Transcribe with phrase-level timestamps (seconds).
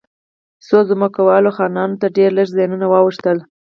[0.65, 3.37] خو ځمکوالو خانانو ته ډېر لږ زیانونه واوښتل.